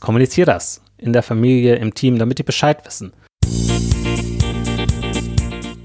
hast. 0.00 0.06
Kommunizier 0.06 0.46
das 0.46 0.80
in 0.98 1.12
der 1.12 1.22
Familie, 1.22 1.76
im 1.76 1.94
Team, 1.94 2.18
damit 2.18 2.38
die 2.38 2.42
Bescheid 2.42 2.84
wissen. 2.84 3.12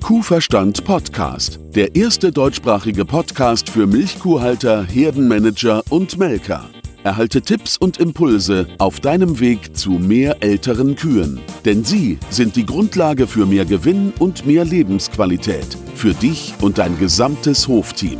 Kuhverstand 0.03 0.85
Podcast, 0.85 1.59
der 1.75 1.95
erste 1.95 2.31
deutschsprachige 2.31 3.05
Podcast 3.05 3.70
für 3.70 3.88
Milchkuhhalter, 3.88 4.83
Herdenmanager 4.83 5.83
und 5.89 6.17
Melker. 6.20 6.70
Erhalte 7.04 7.41
Tipps 7.41 7.78
und 7.78 7.97
Impulse 7.97 8.67
auf 8.79 8.99
deinem 8.99 9.39
Weg 9.39 9.75
zu 9.78 9.91
mehr 9.91 10.38
älteren 10.42 10.96
Kühen. 10.96 11.40
Denn 11.63 11.84
sie 11.84 12.18
sind 12.29 12.56
die 12.56 12.66
Grundlage 12.66 13.28
für 13.28 13.46
mehr 13.46 13.66
Gewinn 13.66 14.12
und 14.20 14.46
mehr 14.46 14.66
Lebensqualität. 14.66 15.78
Für 15.96 16.13
dich 16.13 16.54
und 16.62 16.77
dein 16.80 16.98
gesamtes 16.98 17.68
Hofteam. 17.68 18.20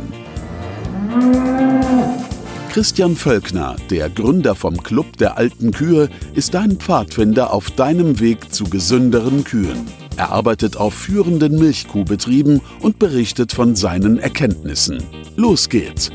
Christian 2.76 3.16
Völkner, 3.16 3.74
der 3.88 4.10
Gründer 4.10 4.54
vom 4.54 4.82
Club 4.82 5.16
der 5.16 5.38
alten 5.38 5.70
Kühe, 5.70 6.10
ist 6.34 6.52
dein 6.52 6.72
Pfadfinder 6.72 7.50
auf 7.50 7.70
deinem 7.70 8.20
Weg 8.20 8.52
zu 8.52 8.64
gesünderen 8.64 9.44
Kühen. 9.44 9.86
Er 10.18 10.30
arbeitet 10.30 10.76
auf 10.76 10.92
führenden 10.92 11.58
Milchkuhbetrieben 11.58 12.60
und 12.82 12.98
berichtet 12.98 13.54
von 13.54 13.76
seinen 13.76 14.18
Erkenntnissen. 14.18 15.02
Los 15.36 15.70
geht's! 15.70 16.10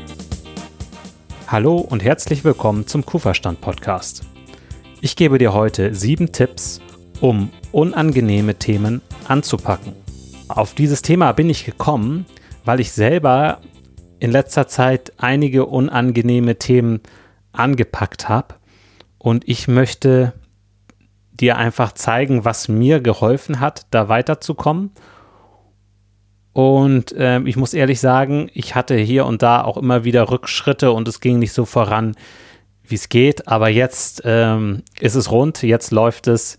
Hallo 1.48 1.78
und 1.78 2.04
herzlich 2.04 2.44
willkommen 2.44 2.86
zum 2.86 3.04
Kuhverstand 3.04 3.60
Podcast. 3.60 4.22
Ich 5.00 5.16
gebe 5.16 5.38
dir 5.38 5.54
heute 5.54 5.96
sieben 5.96 6.30
Tipps, 6.30 6.80
um 7.20 7.50
unangenehme 7.72 8.54
Themen 8.54 9.00
anzupacken. 9.26 9.94
Auf 10.46 10.74
dieses 10.74 11.02
Thema 11.02 11.32
bin 11.32 11.50
ich 11.50 11.64
gekommen, 11.64 12.24
weil 12.64 12.78
ich 12.78 12.92
selber 12.92 13.58
in 14.22 14.30
letzter 14.30 14.68
Zeit 14.68 15.12
einige 15.16 15.66
unangenehme 15.66 16.56
Themen 16.56 17.00
angepackt 17.50 18.28
habe. 18.28 18.54
Und 19.18 19.48
ich 19.48 19.66
möchte 19.66 20.32
dir 21.32 21.56
einfach 21.56 21.90
zeigen, 21.90 22.44
was 22.44 22.68
mir 22.68 23.00
geholfen 23.00 23.58
hat, 23.58 23.88
da 23.90 24.08
weiterzukommen. 24.08 24.92
Und 26.52 27.10
äh, 27.16 27.40
ich 27.40 27.56
muss 27.56 27.74
ehrlich 27.74 27.98
sagen, 27.98 28.48
ich 28.54 28.76
hatte 28.76 28.94
hier 28.94 29.26
und 29.26 29.42
da 29.42 29.64
auch 29.64 29.76
immer 29.76 30.04
wieder 30.04 30.30
Rückschritte 30.30 30.92
und 30.92 31.08
es 31.08 31.18
ging 31.18 31.40
nicht 31.40 31.52
so 31.52 31.64
voran, 31.64 32.14
wie 32.84 32.94
es 32.94 33.08
geht. 33.08 33.48
Aber 33.48 33.70
jetzt 33.70 34.22
ähm, 34.24 34.84
ist 35.00 35.16
es 35.16 35.32
rund, 35.32 35.64
jetzt 35.64 35.90
läuft 35.90 36.28
es. 36.28 36.58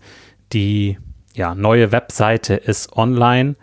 Die 0.52 0.98
ja, 1.32 1.54
neue 1.54 1.92
Webseite 1.92 2.56
ist 2.56 2.92
online. 2.94 3.56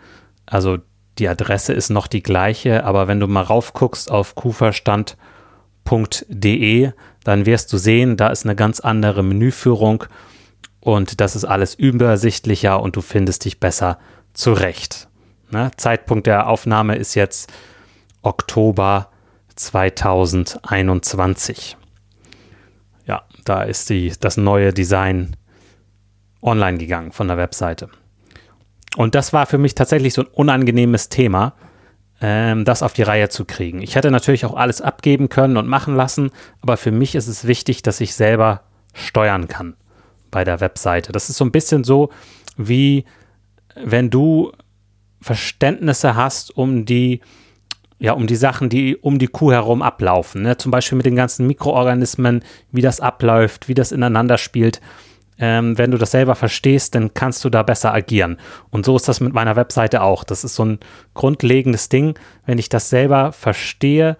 Also 0.44 0.78
die 1.18 1.28
Adresse 1.28 1.72
ist 1.72 1.90
noch 1.90 2.06
die 2.06 2.22
gleiche, 2.22 2.84
aber 2.84 3.08
wenn 3.08 3.18
du 3.20 3.26
mal 3.26 3.42
raufguckst 3.42 4.10
auf 4.10 4.34
kuferstand.de, 4.34 6.92
dann 7.24 7.46
wirst 7.46 7.72
du 7.72 7.76
sehen, 7.76 8.16
da 8.16 8.28
ist 8.28 8.44
eine 8.44 8.56
ganz 8.56 8.80
andere 8.80 9.22
Menüführung 9.22 10.04
und 10.80 11.20
das 11.20 11.36
ist 11.36 11.44
alles 11.44 11.74
übersichtlicher 11.74 12.82
und 12.82 12.96
du 12.96 13.02
findest 13.02 13.44
dich 13.44 13.60
besser 13.60 13.98
zurecht. 14.32 15.08
Ne? 15.50 15.70
Zeitpunkt 15.76 16.26
der 16.26 16.48
Aufnahme 16.48 16.96
ist 16.96 17.14
jetzt 17.14 17.52
Oktober 18.22 19.10
2021. 19.54 21.76
Ja, 23.06 23.22
da 23.44 23.62
ist 23.62 23.88
die, 23.90 24.12
das 24.18 24.36
neue 24.36 24.72
Design 24.72 25.36
online 26.40 26.78
gegangen 26.78 27.12
von 27.12 27.28
der 27.28 27.36
Webseite. 27.36 27.90
Und 28.96 29.14
das 29.14 29.32
war 29.32 29.46
für 29.46 29.58
mich 29.58 29.74
tatsächlich 29.74 30.14
so 30.14 30.22
ein 30.22 30.28
unangenehmes 30.28 31.08
Thema, 31.08 31.54
ähm, 32.20 32.64
das 32.64 32.82
auf 32.82 32.92
die 32.92 33.02
Reihe 33.02 33.28
zu 33.28 33.44
kriegen. 33.44 33.82
Ich 33.82 33.94
hätte 33.94 34.10
natürlich 34.10 34.44
auch 34.44 34.54
alles 34.54 34.80
abgeben 34.80 35.28
können 35.28 35.56
und 35.56 35.66
machen 35.66 35.96
lassen, 35.96 36.30
aber 36.60 36.76
für 36.76 36.92
mich 36.92 37.14
ist 37.14 37.26
es 37.26 37.46
wichtig, 37.46 37.82
dass 37.82 38.00
ich 38.00 38.14
selber 38.14 38.62
steuern 38.94 39.48
kann 39.48 39.74
bei 40.30 40.44
der 40.44 40.60
Webseite. 40.60 41.12
Das 41.12 41.30
ist 41.30 41.36
so 41.36 41.44
ein 41.44 41.52
bisschen 41.52 41.84
so, 41.84 42.10
wie 42.56 43.04
wenn 43.74 44.10
du 44.10 44.52
Verständnisse 45.20 46.14
hast 46.16 46.56
um 46.56 46.84
die, 46.84 47.20
ja, 47.98 48.12
um 48.12 48.26
die 48.26 48.36
Sachen, 48.36 48.68
die 48.68 48.96
um 48.96 49.18
die 49.18 49.28
Kuh 49.28 49.52
herum 49.52 49.80
ablaufen. 49.80 50.42
Ne? 50.42 50.56
Zum 50.58 50.70
Beispiel 50.70 50.96
mit 50.96 51.06
den 51.06 51.16
ganzen 51.16 51.46
Mikroorganismen, 51.46 52.42
wie 52.72 52.82
das 52.82 53.00
abläuft, 53.00 53.68
wie 53.68 53.74
das 53.74 53.92
ineinander 53.92 54.36
spielt 54.36 54.80
ähm, 55.38 55.76
wenn 55.78 55.90
du 55.90 55.98
das 55.98 56.10
selber 56.10 56.34
verstehst, 56.34 56.94
dann 56.94 57.14
kannst 57.14 57.44
du 57.44 57.50
da 57.50 57.62
besser 57.62 57.92
agieren. 57.92 58.38
Und 58.70 58.84
so 58.84 58.96
ist 58.96 59.08
das 59.08 59.20
mit 59.20 59.32
meiner 59.32 59.56
Webseite 59.56 60.02
auch. 60.02 60.24
Das 60.24 60.44
ist 60.44 60.54
so 60.54 60.64
ein 60.64 60.78
grundlegendes 61.14 61.88
Ding. 61.88 62.18
Wenn 62.46 62.58
ich 62.58 62.68
das 62.68 62.90
selber 62.90 63.32
verstehe, 63.32 64.16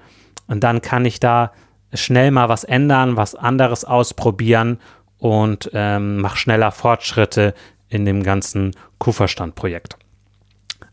dann 0.49 0.83
kann 0.83 1.05
ich 1.05 1.21
da 1.21 1.53
schnell 1.95 2.31
mal 2.31 2.49
was 2.49 2.65
ändern, 2.65 3.17
was 3.17 3.35
anderes 3.35 3.85
ausprobieren 3.85 4.79
und 5.19 5.71
ähm, 5.75 6.21
mache 6.21 6.37
schneller 6.37 6.73
Fortschritte 6.73 7.55
in 7.89 8.05
dem 8.05 8.23
ganzen 8.23 8.73
Kuhverstand-Projekt. 8.99 9.97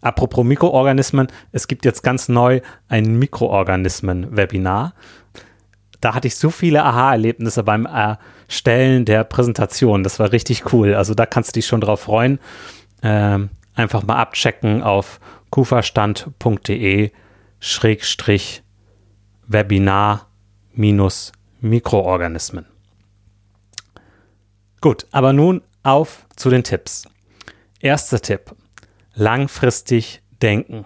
Apropos 0.02 0.46
Mikroorganismen, 0.46 1.28
es 1.52 1.68
gibt 1.68 1.84
jetzt 1.84 2.04
ganz 2.04 2.30
neu 2.30 2.62
ein 2.88 3.20
Mikroorganismen-Webinar. 3.20 4.94
Da 6.02 6.14
hatte 6.14 6.28
ich 6.28 6.36
so 6.36 6.50
viele 6.50 6.84
Aha-Erlebnisse 6.84 7.64
beim 7.64 7.86
äh, 7.86 8.16
Stellen 8.48 9.06
der 9.06 9.24
Präsentation. 9.24 10.04
Das 10.04 10.20
war 10.20 10.32
richtig 10.32 10.74
cool. 10.74 10.96
Also 10.96 11.14
da 11.14 11.26
kannst 11.26 11.52
du 11.52 11.60
dich 11.60 11.68
schon 11.68 11.82
drauf 11.82 12.02
freuen. 12.02 12.40
Ähm, 13.04 13.50
einfach 13.76 14.04
mal 14.04 14.16
abchecken 14.16 14.82
auf 14.82 15.20
kuferstand.de 15.50 17.12
Schrägstrich 17.60 18.64
Webinar 19.48 20.28
minus 20.74 21.34
Mikroorganismen. 21.60 22.66
Gut, 24.80 25.06
aber 25.12 25.34
nun 25.34 25.62
auf 25.84 26.26
zu 26.38 26.50
den 26.50 26.64
Tipps. 26.64 27.04
Erster 27.82 28.22
Tipp. 28.22 28.56
Langfristig 29.14 30.22
denken. 30.42 30.86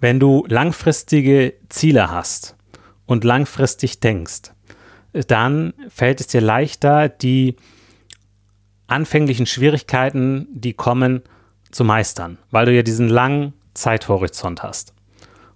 Wenn 0.00 0.20
du 0.20 0.44
langfristige 0.48 1.54
Ziele 1.70 2.10
hast 2.10 2.57
und 3.08 3.24
langfristig 3.24 4.00
denkst, 4.00 4.52
dann 5.26 5.72
fällt 5.88 6.20
es 6.20 6.26
dir 6.28 6.42
leichter, 6.42 7.08
die 7.08 7.56
anfänglichen 8.86 9.46
Schwierigkeiten, 9.46 10.46
die 10.52 10.74
kommen, 10.74 11.22
zu 11.70 11.84
meistern, 11.84 12.38
weil 12.50 12.66
du 12.66 12.72
ja 12.72 12.82
diesen 12.82 13.08
langen 13.08 13.52
Zeithorizont 13.74 14.62
hast. 14.62 14.94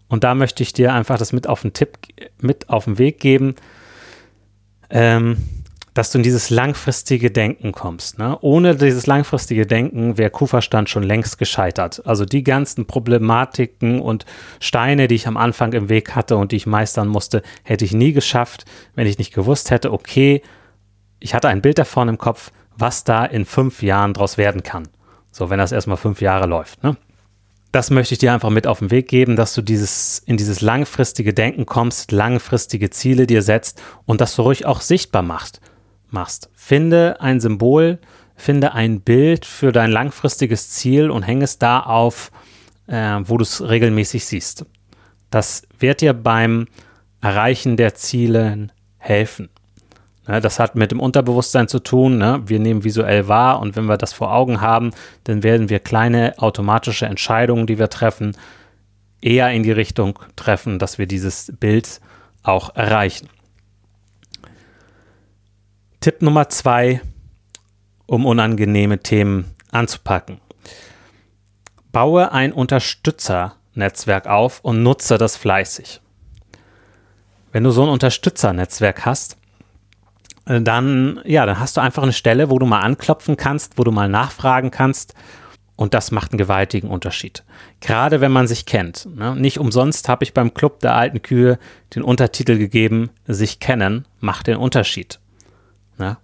Und 0.09 0.25
da 0.25 0.35
möchte 0.35 0.63
ich 0.63 0.75
dir 0.75 0.93
einfach 0.93 1.17
das 1.17 1.33
mit 1.33 1.47
auf 1.47 1.63
den 1.63 1.73
Tipp, 1.73 1.97
mit 2.41 2.69
auf 2.69 2.85
den 2.85 2.99
Weg 2.99 3.19
geben. 3.19 3.55
Ähm, 4.91 5.39
dass 5.95 6.11
du 6.11 6.19
in 6.19 6.23
dieses 6.23 6.49
langfristige 6.49 7.31
Denken 7.31 7.73
kommst. 7.73 8.19
Ne? 8.19 8.39
Ohne 8.41 8.77
dieses 8.77 9.07
langfristige 9.07 9.67
Denken 9.67 10.17
wäre 10.17 10.31
Kuhverstand 10.31 10.89
schon 10.89 11.03
längst 11.03 11.39
gescheitert. 11.39 12.03
Also 12.07 12.25
die 12.25 12.43
ganzen 12.43 12.87
Problematiken 12.87 14.01
und 14.01 14.25
Steine, 14.59 15.07
die 15.07 15.17
ich 15.17 15.27
am 15.27 15.37
Anfang 15.37 15.73
im 15.75 15.89
Weg 15.89 16.15
hatte 16.15 16.37
und 16.37 16.53
die 16.53 16.57
ich 16.57 16.67
meistern 16.67 17.09
musste, 17.09 17.43
hätte 17.63 17.85
ich 17.85 17.93
nie 17.93 18.13
geschafft, 18.13 18.65
wenn 18.95 19.07
ich 19.07 19.19
nicht 19.19 19.35
gewusst 19.35 19.71
hätte, 19.71 19.93
okay, 19.93 20.43
ich 21.21 21.35
hatte 21.35 21.49
ein 21.49 21.63
Bild 21.63 21.79
davon 21.79 22.09
im 22.09 22.19
Kopf, 22.19 22.53
was 22.77 23.05
da 23.05 23.25
in 23.25 23.45
fünf 23.45 23.83
Jahren 23.83 24.15
draus 24.15 24.39
werden 24.39 24.63
kann. 24.63 24.89
So, 25.31 25.51
wenn 25.51 25.59
das 25.59 25.73
erstmal 25.73 25.99
fünf 25.99 26.21
Jahre 26.23 26.47
läuft. 26.47 26.83
Ne? 26.83 26.97
Das 27.71 27.91
möchte 27.91 28.15
ich 28.15 28.19
dir 28.19 28.33
einfach 28.33 28.51
mit 28.51 28.67
auf 28.67 28.81
den 28.81 28.91
Weg 28.91 29.09
geben, 29.09 29.37
dass 29.37 29.55
du 29.55 29.63
dieses, 29.63 30.19
in 30.21 30.37
dieses 30.37 30.63
langfristige 30.63 31.33
Denken 31.33 31.65
kommst, 31.65 32.13
langfristige 32.13 32.91
Ziele 32.91 33.27
dir 33.27 33.43
setzt 33.43 33.81
und 34.05 34.21
das 34.21 34.35
so 34.35 34.43
ruhig 34.43 34.67
auch 34.67 34.81
sichtbar 34.81 35.23
machst 35.23 35.61
machst. 36.13 36.51
Finde 36.55 37.21
ein 37.21 37.41
Symbol, 37.41 37.99
finde 38.37 38.75
ein 38.75 39.01
Bild 39.01 39.45
für 39.45 39.73
dein 39.73 39.91
langfristiges 39.91 40.71
Ziel 40.71 41.11
und 41.11 41.23
hänge 41.23 41.45
es 41.45 41.59
da 41.59 41.81
auf, 41.81 42.31
äh, 42.87 43.21
wo 43.25 43.37
du 43.37 43.43
es 43.43 43.67
regelmäßig 43.67 44.25
siehst. 44.25 44.67
Das 45.31 45.63
wird 45.79 46.01
dir 46.01 46.13
beim 46.13 46.67
Erreichen 47.21 47.77
der 47.77 47.95
Ziele 47.95 48.69
helfen. 48.99 49.49
Ne, 50.29 50.41
das 50.41 50.59
hat 50.59 50.77
mit 50.77 50.91
dem 50.91 51.01
Unterbewusstsein 51.01 51.69
zu 51.69 51.81
tun. 51.81 52.19
Ne? 52.19 52.43
Wir 52.47 52.61
nehmen 52.61 52.85
visuell 52.85 53.29
wahr 53.29 53.61
und 53.61 53.77
wenn 53.77 53.87
wir 53.87 53.97
das 53.97 54.13
vor 54.13 54.33
Augen 54.33 54.61
haben, 54.61 54.91
dann 55.25 55.43
werden 55.43 55.69
wir 55.69 55.81
kleine 55.81 56.35
automatische 56.39 57.07
Entscheidungen, 57.07 57.67
die 57.67 57.79
wir 57.79 57.89
treffen, 57.89 58.37
eher 59.21 59.51
in 59.53 59.63
die 59.63 59.73
Richtung 59.73 60.19
treffen, 60.37 60.79
dass 60.79 60.99
wir 60.99 61.07
dieses 61.07 61.53
Bild 61.59 62.01
auch 62.43 62.75
erreichen. 62.75 63.29
Tipp 66.03 66.21
Nummer 66.21 66.49
zwei, 66.49 67.01
um 68.07 68.27
unangenehme 68.27 68.99
Themen 68.99 69.55
anzupacken. 69.71 70.41
Baue 71.93 72.33
ein 72.33 72.53
Unterstützernetzwerk 72.53 74.27
auf 74.27 74.59
und 74.65 74.83
nutze 74.83 75.17
das 75.17 75.37
fleißig. 75.37 76.01
Wenn 77.53 77.63
du 77.63 77.71
so 77.71 77.85
ein 77.85 77.89
Unterstützernetzwerk 77.89 79.07
hast, 79.07 79.37
dann, 80.45 81.21
ja, 81.25 81.47
dann 81.47 81.61
hast 81.61 81.77
du 81.77 81.81
einfach 81.81 82.03
eine 82.03 82.13
Stelle, 82.13 82.51
wo 82.51 82.59
du 82.59 82.67
mal 82.67 82.81
anklopfen 82.81 83.37
kannst, 83.37 83.79
wo 83.79 83.85
du 83.85 83.93
mal 83.93 84.09
nachfragen 84.09 84.73
kannst. 84.73 85.15
Und 85.77 85.95
das 85.95 86.11
macht 86.11 86.33
einen 86.33 86.39
gewaltigen 86.39 86.91
Unterschied. 86.91 87.45
Gerade 87.79 88.21
wenn 88.21 88.33
man 88.33 88.49
sich 88.49 88.67
kennt. 88.67 89.07
Ne? 89.15 89.37
Nicht 89.37 89.61
umsonst 89.61 90.09
habe 90.09 90.25
ich 90.25 90.35
beim 90.35 90.53
Club 90.53 90.81
der 90.81 90.97
alten 90.97 91.23
Kühe 91.23 91.61
den 91.95 92.03
Untertitel 92.03 92.59
gegeben, 92.59 93.11
sich 93.29 93.61
kennen 93.61 94.05
macht 94.19 94.49
den 94.49 94.57
Unterschied. 94.57 95.21
Ja? 95.99 96.19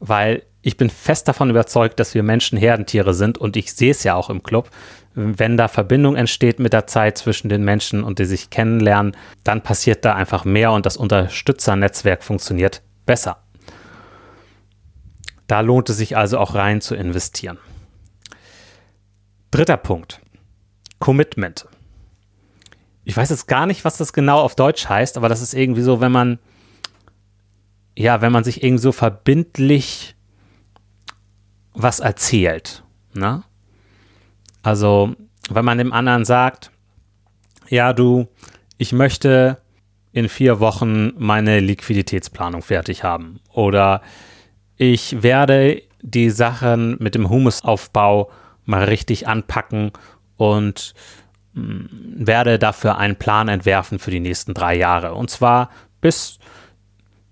weil 0.00 0.42
ich 0.62 0.76
bin 0.76 0.90
fest 0.90 1.28
davon 1.28 1.50
überzeugt, 1.50 2.00
dass 2.00 2.14
wir 2.14 2.22
Menschen 2.22 2.58
Herdentiere 2.58 3.14
sind 3.14 3.38
und 3.38 3.56
ich 3.56 3.72
sehe 3.72 3.92
es 3.92 4.02
ja 4.02 4.14
auch 4.14 4.28
im 4.28 4.42
Club. 4.42 4.70
Wenn 5.14 5.56
da 5.56 5.68
Verbindung 5.68 6.16
entsteht 6.16 6.58
mit 6.58 6.72
der 6.72 6.86
Zeit 6.86 7.16
zwischen 7.18 7.48
den 7.48 7.64
Menschen 7.64 8.02
und 8.02 8.18
die 8.18 8.24
sich 8.24 8.50
kennenlernen, 8.50 9.16
dann 9.44 9.62
passiert 9.62 10.04
da 10.04 10.14
einfach 10.14 10.44
mehr 10.44 10.72
und 10.72 10.86
das 10.86 10.96
Unterstützernetzwerk 10.96 12.22
funktioniert 12.22 12.82
besser. 13.06 13.38
Da 15.46 15.60
lohnt 15.60 15.88
es 15.90 15.96
sich 15.96 16.16
also 16.16 16.38
auch 16.38 16.54
rein 16.54 16.80
zu 16.80 16.94
investieren. 16.94 17.58
Dritter 19.50 19.76
Punkt. 19.76 20.20
Commitment. 20.98 21.66
Ich 23.04 23.16
weiß 23.16 23.30
jetzt 23.30 23.48
gar 23.48 23.66
nicht, 23.66 23.84
was 23.84 23.96
das 23.96 24.12
genau 24.12 24.40
auf 24.40 24.54
Deutsch 24.54 24.88
heißt, 24.88 25.16
aber 25.16 25.28
das 25.28 25.40
ist 25.40 25.54
irgendwie 25.54 25.82
so, 25.82 26.00
wenn 26.00 26.12
man, 26.12 26.38
ja, 27.96 28.20
wenn 28.20 28.32
man 28.32 28.44
sich 28.44 28.62
irgendwie 28.62 28.82
so 28.82 28.92
verbindlich 28.92 30.16
was 31.74 32.00
erzählt. 32.00 32.82
Ne? 33.14 33.42
Also, 34.62 35.14
wenn 35.50 35.64
man 35.64 35.78
dem 35.78 35.92
anderen 35.92 36.24
sagt, 36.24 36.70
ja, 37.68 37.92
du, 37.92 38.28
ich 38.78 38.92
möchte 38.92 39.58
in 40.12 40.28
vier 40.28 40.60
Wochen 40.60 41.12
meine 41.16 41.60
Liquiditätsplanung 41.60 42.62
fertig 42.62 43.04
haben. 43.04 43.40
Oder 43.52 44.02
ich 44.76 45.22
werde 45.22 45.82
die 46.02 46.30
Sachen 46.30 46.96
mit 46.98 47.14
dem 47.14 47.28
Humusaufbau 47.28 48.30
mal 48.64 48.84
richtig 48.84 49.28
anpacken 49.28 49.92
und 50.36 50.94
mh, 51.52 51.62
mm, 51.62 51.88
werde 52.26 52.58
dafür 52.58 52.98
einen 52.98 53.16
Plan 53.16 53.48
entwerfen 53.48 53.98
für 53.98 54.10
die 54.10 54.20
nächsten 54.20 54.54
drei 54.54 54.76
Jahre. 54.76 55.14
Und 55.14 55.30
zwar 55.30 55.70
bis 56.00 56.38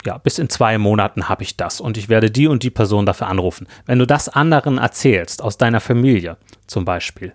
ja, 0.08 0.16
bis 0.16 0.38
in 0.38 0.48
zwei 0.48 0.78
Monaten 0.78 1.28
habe 1.28 1.42
ich 1.42 1.58
das 1.58 1.82
und 1.82 1.98
ich 1.98 2.08
werde 2.08 2.30
die 2.30 2.46
und 2.46 2.62
die 2.62 2.70
Person 2.70 3.04
dafür 3.04 3.26
anrufen. 3.26 3.66
Wenn 3.84 3.98
du 3.98 4.06
das 4.06 4.30
anderen 4.30 4.78
erzählst, 4.78 5.42
aus 5.42 5.58
deiner 5.58 5.80
Familie 5.80 6.38
zum 6.66 6.86
Beispiel, 6.86 7.34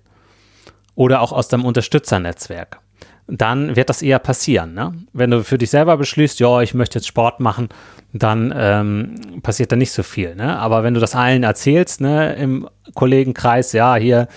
oder 0.95 1.21
auch 1.21 1.31
aus 1.31 1.49
deinem 1.49 1.65
Unterstützernetzwerk, 1.65 2.79
dann 3.27 3.75
wird 3.75 3.89
das 3.89 4.01
eher 4.01 4.17
passieren. 4.17 4.73
Ne? 4.73 4.91
Wenn 5.13 5.29
du 5.29 5.43
für 5.43 5.59
dich 5.59 5.69
selber 5.69 5.97
beschließt, 5.97 6.39
ja, 6.39 6.61
ich 6.61 6.73
möchte 6.73 6.97
jetzt 6.97 7.07
Sport 7.07 7.39
machen, 7.39 7.69
dann 8.11 8.51
ähm, 8.55 9.41
passiert 9.43 9.71
da 9.71 9.75
nicht 9.75 9.91
so 9.91 10.01
viel. 10.01 10.33
Ne? 10.33 10.57
Aber 10.57 10.83
wenn 10.83 10.95
du 10.95 10.99
das 10.99 11.15
allen 11.15 11.43
erzählst, 11.43 12.01
ne, 12.01 12.33
im 12.33 12.67
Kollegenkreis, 12.95 13.71
ja, 13.73 13.95
hier 13.95 14.27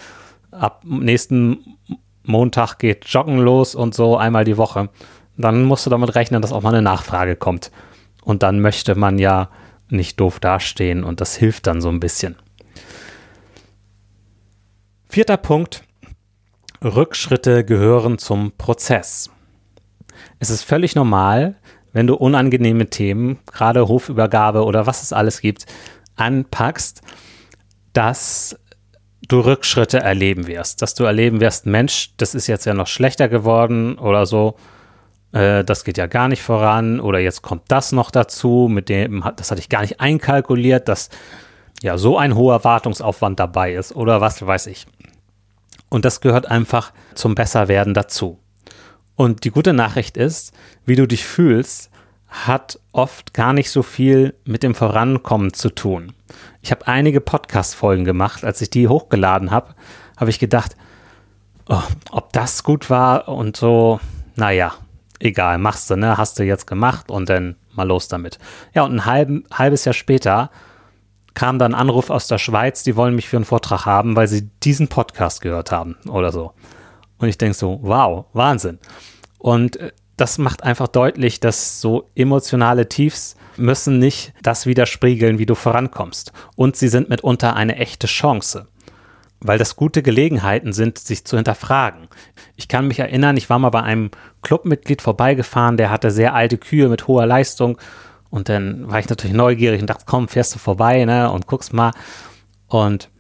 ab 0.51 0.83
nächsten 0.85 1.79
Montag 2.23 2.79
geht 2.79 3.07
Joggen 3.07 3.39
los 3.39 3.75
und 3.75 3.95
so 3.95 4.19
einmal 4.19 4.45
die 4.45 4.59
Woche, 4.59 4.91
dann 5.39 5.65
musst 5.65 5.87
du 5.87 5.91
damit 5.91 6.15
rechnen, 6.15 6.43
dass 6.43 6.53
auch 6.53 6.63
mal 6.63 6.75
eine 6.75 6.83
Nachfrage 6.83 7.35
kommt. 7.37 7.71
Und 8.27 8.43
dann 8.43 8.59
möchte 8.59 8.97
man 8.97 9.21
ja 9.21 9.51
nicht 9.89 10.19
doof 10.19 10.41
dastehen 10.41 11.05
und 11.05 11.21
das 11.21 11.37
hilft 11.37 11.69
dann 11.69 11.81
so 11.81 11.89
ein 11.89 12.01
bisschen. 12.01 12.35
Vierter 15.09 15.37
Punkt, 15.37 15.85
Rückschritte 16.83 17.65
gehören 17.65 18.19
zum 18.19 18.51
Prozess. 18.59 19.31
Es 20.41 20.51
ist 20.51 20.65
völlig 20.65 20.97
normal, 20.97 21.55
wenn 21.93 22.09
du 22.09 22.17
unangenehme 22.17 22.91
Themen, 22.91 23.39
gerade 23.47 23.87
Hofübergabe 23.87 24.65
oder 24.65 24.89
was 24.89 25.05
es 25.05 25.13
alles 25.13 25.41
gibt, 25.41 25.67
anpackst, 26.17 27.03
dass 27.93 28.59
du 29.29 29.39
Rückschritte 29.39 30.01
erleben 30.01 30.49
wirst. 30.49 30.83
Dass 30.83 30.95
du 30.95 31.05
erleben 31.05 31.41
wirst, 31.41 31.67
Mensch, 31.67 32.11
das 32.17 32.35
ist 32.35 32.49
jetzt 32.49 32.67
ja 32.67 32.75
noch 32.75 32.89
schlechter 32.89 33.29
geworden 33.29 33.97
oder 33.99 34.27
so, 34.27 34.57
äh, 35.37 35.65
das 35.65 35.85
geht 35.85 35.99
ja 35.99 36.07
gar 36.07 36.29
nicht 36.29 36.43
voran 36.43 36.99
oder 36.99 37.19
jetzt 37.19 37.43
kommt 37.43 37.65
das 37.69 37.93
noch 37.93 38.11
dazu, 38.11 38.69
mit 38.71 38.89
dem, 38.89 39.23
das 39.37 39.51
hatte 39.51 39.61
ich 39.61 39.69
gar 39.69 39.83
nicht 39.83 40.01
einkalkuliert, 40.01 40.89
dass 40.89 41.11
ja 41.83 41.99
so 41.99 42.17
ein 42.17 42.35
hoher 42.35 42.65
Wartungsaufwand 42.65 43.39
dabei 43.39 43.75
ist 43.75 43.95
oder 43.95 44.21
was 44.23 44.45
weiß 44.45 44.67
ich. 44.69 44.87
Und 45.91 46.05
das 46.05 46.21
gehört 46.21 46.51
einfach 46.51 46.93
zum 47.15 47.35
Besserwerden 47.35 47.93
dazu. 47.93 48.39
Und 49.15 49.45
die 49.45 49.51
gute 49.51 49.73
Nachricht 49.73 50.17
ist, 50.17 50.53
wie 50.87 50.97
du 50.97 51.07
dich 51.07 51.25
fühlst, 51.25 51.91
hat 52.29 52.81
oft 52.93 53.35
gar 53.35 53.53
nicht 53.53 53.71
so 53.71 53.83
viel 53.83 54.35
mit 54.45 54.63
dem 54.63 54.75
Vorankommen 54.75 55.53
zu 55.53 55.71
tun. 55.71 56.13
Ich 56.61 56.71
habe 56.71 56.87
einige 56.89 57.21
Podcast-Folgen 57.21 58.05
gemacht. 58.05 58.45
Als 58.45 58.61
ich 58.61 58.71
die 58.71 58.89
hochgeladen 58.89 59.51
habe, 59.51 59.75
habe 60.17 60.31
ich 60.31 60.39
gedacht, 60.39 60.77
oh, 61.69 61.83
ob 62.11 62.33
das 62.33 62.63
gut 62.65 62.91
war 62.91 63.29
und 63.29 63.57
so, 63.57 64.01
naja, 64.35 64.75
egal, 65.21 65.59
machst 65.59 65.91
du, 65.91 65.97
ne? 65.97 66.17
Hast 66.17 66.39
du 66.39 66.45
jetzt 66.45 66.67
gemacht 66.67 67.11
und 67.11 67.29
dann 67.29 67.57
mal 67.75 67.87
los 67.87 68.09
damit. 68.09 68.39
Ja, 68.75 68.85
und 68.85 68.95
ein 68.95 69.05
halb, 69.05 69.31
halbes 69.53 69.85
Jahr 69.85 69.95
später 69.95 70.51
kam 71.35 71.59
dann 71.59 71.75
ein 71.75 71.81
Anruf 71.81 72.11
aus 72.11 72.29
der 72.29 72.39
Schweiz, 72.39 72.83
die 72.83 72.97
wollen 72.97 73.15
mich 73.15 73.29
für 73.29 73.37
einen 73.37 73.45
Vortrag 73.45 73.85
haben, 73.85 74.17
weil 74.17 74.27
sie 74.27 74.49
diesen 74.63 74.89
Podcast 74.89 75.43
gehört 75.43 75.71
haben 75.71 75.97
oder 76.09 76.33
so. 76.33 76.53
Und 77.19 77.29
ich 77.29 77.39
denke 77.39 77.57
so, 77.57 77.79
wow, 77.83 78.27
Wahnsinn. 78.33 78.79
Und 79.39 79.77
äh, 79.77 79.93
das 80.17 80.39
macht 80.39 80.63
einfach 80.63 80.89
deutlich, 80.89 81.41
dass 81.41 81.81
so 81.81 82.09
emotionale 82.15 82.89
Tiefs 82.89 83.37
müssen 83.59 83.99
nicht 83.99 84.33
das 84.43 84.67
widerspiegeln, 84.67 85.39
wie 85.39 85.47
du 85.47 85.55
vorankommst. 85.55 86.33
Und 86.57 86.77
sie 86.77 86.89
sind 86.89 87.11
mitunter 87.11 87.55
eine 87.55 87.77
echte 87.77 88.07
Chance, 88.07 88.69
weil 89.41 89.59
das 89.59 89.77
gute 89.77 90.03
Gelegenheiten 90.03 90.73
sind, 90.73 90.99
sich 90.99 91.25
zu 91.25 91.37
hinterfragen. 91.37 92.09
Ich 92.57 92.69
kann 92.69 92.89
mich 92.89 92.99
erinnern, 92.99 93.37
ich 93.37 93.51
war 93.51 93.59
mal 93.59 93.71
bei 93.71 93.83
einem 93.83 94.11
Clubmitglied 94.43 95.03
vorbeigefahren, 95.03 95.77
der 95.77 95.91
hatte 95.91 96.11
sehr 96.11 96.35
alte 96.35 96.59
Kühe 96.59 96.89
mit 96.89 97.07
hoher 97.07 97.27
Leistung 97.27 97.79
und 98.31 98.49
dann 98.49 98.91
war 98.91 98.99
ich 98.99 99.09
natürlich 99.09 99.37
neugierig 99.37 99.81
und 99.81 99.89
dachte, 99.89 100.05
komm, 100.07 100.29
fährst 100.29 100.55
du 100.55 100.59
vorbei, 100.59 101.05
ne, 101.05 101.31
und 101.31 101.47
guckst 101.47 101.73
mal. 101.73 101.93
Und 102.67 103.11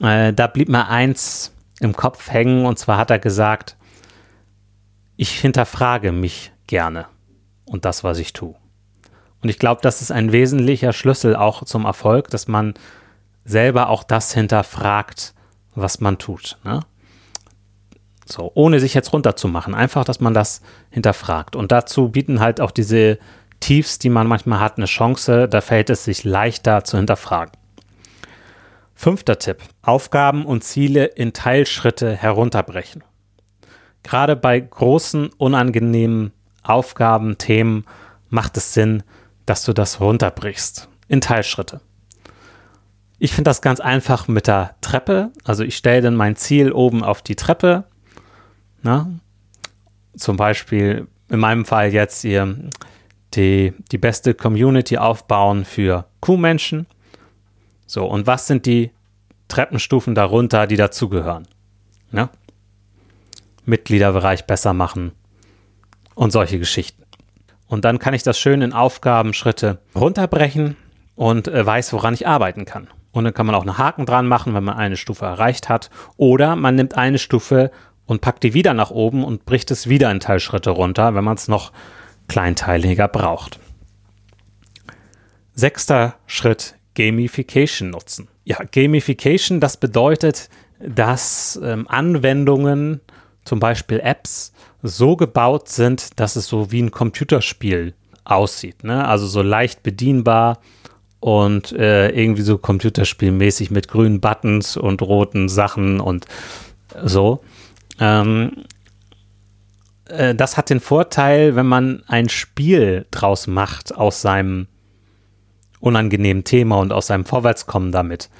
äh, 0.00 0.32
da 0.32 0.46
blieb 0.46 0.68
mir 0.68 0.88
eins 0.88 1.54
im 1.80 1.94
Kopf 1.94 2.30
hängen, 2.30 2.66
und 2.66 2.78
zwar 2.78 2.98
hat 2.98 3.10
er 3.10 3.18
gesagt, 3.18 3.76
ich 5.16 5.38
hinterfrage 5.38 6.12
mich 6.12 6.52
gerne 6.66 7.06
und 7.64 7.84
das, 7.84 8.04
was 8.04 8.18
ich 8.18 8.32
tue. 8.32 8.54
Und 9.42 9.48
ich 9.48 9.58
glaube, 9.58 9.80
das 9.82 10.02
ist 10.02 10.12
ein 10.12 10.32
wesentlicher 10.32 10.92
Schlüssel 10.92 11.36
auch 11.36 11.64
zum 11.64 11.84
Erfolg, 11.84 12.28
dass 12.28 12.48
man 12.48 12.74
selber 13.44 13.88
auch 13.88 14.02
das 14.02 14.34
hinterfragt, 14.34 15.34
was 15.74 16.00
man 16.00 16.18
tut. 16.18 16.58
Ne? 16.64 16.80
So, 18.26 18.52
ohne 18.54 18.80
sich 18.80 18.94
jetzt 18.94 19.12
runterzumachen. 19.12 19.74
Einfach, 19.74 20.04
dass 20.04 20.20
man 20.20 20.34
das 20.34 20.62
hinterfragt. 20.90 21.56
Und 21.56 21.72
dazu 21.72 22.10
bieten 22.10 22.40
halt 22.40 22.60
auch 22.60 22.70
diese 22.70 23.18
Tiefs, 23.58 23.98
die 23.98 24.08
man 24.08 24.26
manchmal 24.26 24.60
hat, 24.60 24.76
eine 24.76 24.86
Chance. 24.86 25.48
Da 25.48 25.60
fällt 25.60 25.90
es 25.90 26.04
sich 26.04 26.24
leichter 26.24 26.84
zu 26.84 26.96
hinterfragen. 26.96 27.52
Fünfter 28.94 29.38
Tipp. 29.38 29.58
Aufgaben 29.82 30.44
und 30.44 30.62
Ziele 30.62 31.06
in 31.06 31.32
Teilschritte 31.32 32.14
herunterbrechen. 32.14 33.02
Gerade 34.02 34.36
bei 34.36 34.60
großen, 34.60 35.30
unangenehmen 35.36 36.32
Aufgaben, 36.62 37.38
Themen 37.38 37.84
macht 38.28 38.56
es 38.56 38.74
Sinn, 38.74 39.02
dass 39.46 39.64
du 39.64 39.72
das 39.72 40.00
runterbrichst 40.00 40.88
in 41.08 41.20
Teilschritte. 41.20 41.80
Ich 43.22 43.32
finde 43.32 43.50
das 43.50 43.60
ganz 43.60 43.80
einfach 43.80 44.28
mit 44.28 44.46
der 44.46 44.76
Treppe. 44.80 45.30
Also 45.44 45.62
ich 45.62 45.76
stelle 45.76 46.00
dann 46.00 46.16
mein 46.16 46.36
Ziel 46.36 46.72
oben 46.72 47.04
auf 47.04 47.20
die 47.20 47.36
Treppe. 47.36 47.84
Na? 48.82 49.10
Zum 50.16 50.38
Beispiel 50.38 51.06
in 51.28 51.38
meinem 51.38 51.66
Fall 51.66 51.92
jetzt 51.92 52.22
hier 52.22 52.56
die, 53.34 53.74
die 53.92 53.98
beste 53.98 54.32
Community 54.32 54.96
aufbauen 54.96 55.66
für 55.66 56.06
Kuhmenschen. 56.20 56.86
So, 57.86 58.06
und 58.06 58.26
was 58.26 58.46
sind 58.46 58.64
die 58.64 58.90
Treppenstufen 59.48 60.14
darunter, 60.14 60.66
die 60.66 60.76
dazugehören? 60.76 61.46
Ja? 62.12 62.30
Mitgliederbereich 63.66 64.46
besser 64.46 64.72
machen 64.72 65.12
und 66.14 66.30
solche 66.30 66.58
Geschichten. 66.58 67.04
Und 67.66 67.84
dann 67.84 67.98
kann 67.98 68.14
ich 68.14 68.22
das 68.22 68.38
schön 68.38 68.62
in 68.62 68.72
Aufgabenschritte 68.72 69.78
runterbrechen 69.94 70.78
und 71.16 71.48
äh, 71.48 71.66
weiß, 71.66 71.92
woran 71.92 72.14
ich 72.14 72.26
arbeiten 72.26 72.64
kann. 72.64 72.88
Und 73.12 73.24
dann 73.24 73.34
kann 73.34 73.46
man 73.46 73.54
auch 73.54 73.62
einen 73.62 73.78
Haken 73.78 74.06
dran 74.06 74.26
machen, 74.26 74.54
wenn 74.54 74.64
man 74.64 74.76
eine 74.76 74.96
Stufe 74.96 75.24
erreicht 75.24 75.68
hat. 75.68 75.90
Oder 76.16 76.56
man 76.56 76.76
nimmt 76.76 76.96
eine 76.96 77.18
Stufe 77.18 77.70
und 78.06 78.20
packt 78.20 78.42
die 78.44 78.54
wieder 78.54 78.74
nach 78.74 78.90
oben 78.90 79.24
und 79.24 79.44
bricht 79.44 79.70
es 79.70 79.88
wieder 79.88 80.10
in 80.10 80.20
Teilschritte 80.20 80.70
runter, 80.70 81.14
wenn 81.14 81.24
man 81.24 81.36
es 81.36 81.48
noch 81.48 81.72
kleinteiliger 82.28 83.08
braucht. 83.08 83.58
Sechster 85.52 86.14
Schritt, 86.26 86.74
Gamification 86.94 87.90
nutzen. 87.90 88.28
Ja, 88.44 88.58
Gamification, 88.70 89.60
das 89.60 89.76
bedeutet, 89.76 90.48
dass 90.80 91.60
ähm, 91.62 91.86
Anwendungen, 91.88 93.00
zum 93.44 93.60
Beispiel 93.60 94.00
Apps, 94.00 94.52
so 94.82 95.16
gebaut 95.16 95.68
sind, 95.68 96.18
dass 96.18 96.36
es 96.36 96.46
so 96.46 96.72
wie 96.72 96.82
ein 96.82 96.90
Computerspiel 96.90 97.94
aussieht. 98.24 98.84
Ne? 98.84 99.06
Also 99.06 99.26
so 99.26 99.42
leicht 99.42 99.82
bedienbar 99.82 100.60
und 101.20 101.72
äh, 101.72 102.08
irgendwie 102.10 102.42
so 102.42 102.58
computerspielmäßig 102.58 103.70
mit 103.70 103.88
grünen 103.88 104.20
Buttons 104.20 104.76
und 104.76 105.02
roten 105.02 105.48
Sachen 105.48 106.00
und 106.00 106.26
so. 107.04 107.44
Ähm, 107.98 108.64
äh, 110.06 110.34
das 110.34 110.56
hat 110.56 110.70
den 110.70 110.80
Vorteil, 110.80 111.56
wenn 111.56 111.66
man 111.66 112.02
ein 112.06 112.28
Spiel 112.28 113.06
draus 113.10 113.46
macht 113.46 113.94
aus 113.94 114.22
seinem 114.22 114.66
unangenehmen 115.78 116.44
Thema 116.44 116.78
und 116.78 116.92
aus 116.92 117.06
seinem 117.06 117.24
Vorwärtskommen 117.24 117.92
damit, 117.92 118.30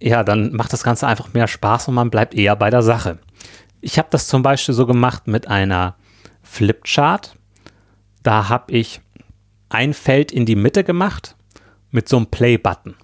ja, 0.00 0.24
dann 0.24 0.52
macht 0.52 0.72
das 0.72 0.82
Ganze 0.82 1.06
einfach 1.06 1.32
mehr 1.32 1.48
Spaß 1.48 1.88
und 1.88 1.94
man 1.94 2.10
bleibt 2.10 2.34
eher 2.34 2.56
bei 2.56 2.70
der 2.70 2.82
Sache. 2.82 3.18
Ich 3.80 3.98
habe 3.98 4.08
das 4.10 4.26
zum 4.26 4.42
Beispiel 4.42 4.74
so 4.74 4.86
gemacht 4.86 5.26
mit 5.26 5.48
einer 5.48 5.96
Flipchart. 6.42 7.36
Da 8.22 8.48
habe 8.48 8.72
ich 8.72 9.00
ein 9.68 9.94
Feld 9.94 10.32
in 10.32 10.44
die 10.44 10.56
Mitte 10.56 10.84
gemacht 10.84 11.36
mit 11.92 12.08
so 12.08 12.16
einem 12.16 12.26
Play-Button. 12.26 12.96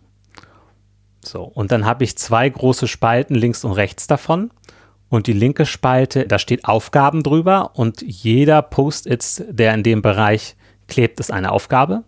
So, 1.24 1.44
und 1.44 1.70
dann 1.70 1.84
habe 1.84 2.04
ich 2.04 2.18
zwei 2.18 2.48
große 2.48 2.88
Spalten 2.88 3.34
links 3.34 3.64
und 3.64 3.72
rechts 3.72 4.06
davon. 4.06 4.50
Und 5.08 5.26
die 5.26 5.32
linke 5.32 5.64
Spalte, 5.64 6.26
da 6.26 6.38
steht 6.38 6.66
Aufgaben 6.66 7.22
drüber 7.22 7.70
und 7.74 8.02
jeder 8.02 8.60
Post-it, 8.60 9.44
der 9.48 9.72
in 9.72 9.82
dem 9.82 10.02
Bereich 10.02 10.56
klebt, 10.86 11.20
ist 11.20 11.30
eine 11.30 11.52
Aufgabe. 11.52 12.04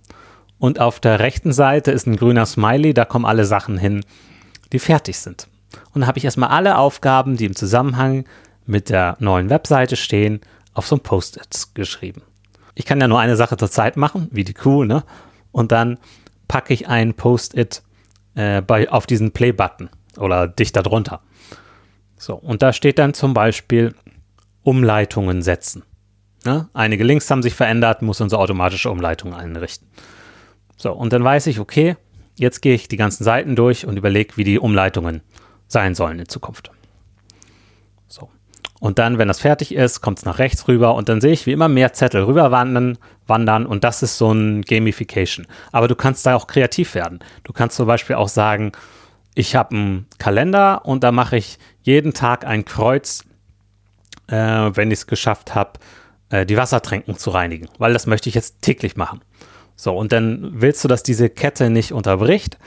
Und 0.58 0.80
auf 0.80 1.00
der 1.00 1.20
rechten 1.20 1.52
Seite 1.52 1.92
ist 1.92 2.06
ein 2.06 2.16
grüner 2.16 2.44
Smiley, 2.44 2.92
da 2.92 3.06
kommen 3.06 3.24
alle 3.24 3.46
Sachen 3.46 3.78
hin, 3.78 4.04
die 4.72 4.78
fertig 4.78 5.18
sind. 5.18 5.48
Und 5.94 6.02
dann 6.02 6.06
habe 6.06 6.18
ich 6.18 6.24
erstmal 6.24 6.50
alle 6.50 6.76
Aufgaben, 6.76 7.38
die 7.38 7.46
im 7.46 7.56
Zusammenhang 7.56 8.24
mit 8.66 8.90
der 8.90 9.16
neuen 9.18 9.48
Webseite 9.48 9.96
stehen, 9.96 10.40
auf 10.74 10.86
so 10.86 10.96
ein 10.96 11.00
Post-it 11.00 11.74
geschrieben. 11.74 12.22
Ich 12.74 12.84
kann 12.84 13.00
ja 13.00 13.08
nur 13.08 13.20
eine 13.20 13.36
Sache 13.36 13.56
zur 13.56 13.70
Zeit 13.70 13.96
machen, 13.96 14.28
wie 14.30 14.44
die 14.44 14.54
Kuh, 14.54 14.84
ne? 14.84 15.04
Und 15.52 15.72
dann 15.72 15.98
packe 16.50 16.74
ich 16.74 16.88
ein 16.88 17.14
Post-it 17.14 17.84
äh, 18.34 18.60
auf 18.88 19.06
diesen 19.06 19.30
Play-Button 19.30 19.88
oder 20.18 20.48
dicht 20.48 20.74
darunter. 20.74 21.22
So, 22.16 22.34
und 22.34 22.60
da 22.60 22.72
steht 22.72 22.98
dann 22.98 23.14
zum 23.14 23.34
Beispiel 23.34 23.94
Umleitungen 24.64 25.42
setzen. 25.42 25.84
Ne? 26.44 26.68
Einige 26.72 27.04
Links 27.04 27.30
haben 27.30 27.44
sich 27.44 27.54
verändert, 27.54 28.02
muss 28.02 28.20
unsere 28.20 28.42
automatische 28.42 28.90
Umleitung 28.90 29.32
einrichten. 29.32 29.86
So, 30.76 30.92
und 30.92 31.12
dann 31.12 31.22
weiß 31.22 31.46
ich, 31.46 31.60
okay, 31.60 31.96
jetzt 32.36 32.62
gehe 32.62 32.74
ich 32.74 32.88
die 32.88 32.96
ganzen 32.96 33.22
Seiten 33.22 33.54
durch 33.54 33.86
und 33.86 33.96
überlege, 33.96 34.36
wie 34.36 34.44
die 34.44 34.58
Umleitungen 34.58 35.22
sein 35.68 35.94
sollen 35.94 36.18
in 36.18 36.28
Zukunft. 36.28 36.72
Und 38.80 38.98
dann, 38.98 39.18
wenn 39.18 39.28
das 39.28 39.40
fertig 39.40 39.74
ist, 39.74 40.00
kommt 40.00 40.18
es 40.18 40.24
nach 40.24 40.38
rechts 40.38 40.66
rüber 40.66 40.94
und 40.94 41.08
dann 41.08 41.20
sehe 41.20 41.32
ich, 41.32 41.46
wie 41.46 41.52
immer 41.52 41.68
mehr 41.68 41.92
Zettel 41.92 42.24
rüberwandern 42.24 42.98
wandern 43.26 43.66
und 43.66 43.84
das 43.84 44.02
ist 44.02 44.18
so 44.18 44.32
ein 44.32 44.62
Gamification. 44.62 45.46
Aber 45.70 45.86
du 45.86 45.94
kannst 45.94 46.26
da 46.26 46.34
auch 46.34 46.46
kreativ 46.46 46.94
werden. 46.94 47.20
Du 47.44 47.52
kannst 47.52 47.76
zum 47.76 47.86
Beispiel 47.86 48.16
auch 48.16 48.28
sagen, 48.28 48.72
ich 49.34 49.54
habe 49.54 49.76
einen 49.76 50.06
Kalender 50.18 50.84
und 50.84 51.04
da 51.04 51.12
mache 51.12 51.36
ich 51.36 51.58
jeden 51.82 52.14
Tag 52.14 52.46
ein 52.46 52.64
Kreuz, 52.64 53.24
äh, 54.26 54.34
wenn 54.34 54.90
ich 54.90 55.00
es 55.00 55.06
geschafft 55.06 55.54
habe, 55.54 55.78
äh, 56.30 56.46
die 56.46 56.56
Wassertränken 56.56 57.16
zu 57.16 57.30
reinigen, 57.30 57.68
weil 57.78 57.92
das 57.92 58.06
möchte 58.06 58.28
ich 58.28 58.34
jetzt 58.34 58.62
täglich 58.62 58.96
machen. 58.96 59.20
So, 59.76 59.96
und 59.96 60.12
dann 60.12 60.60
willst 60.60 60.82
du, 60.84 60.88
dass 60.88 61.02
diese 61.02 61.30
Kette 61.30 61.70
nicht 61.70 61.92
unterbricht. 61.92 62.58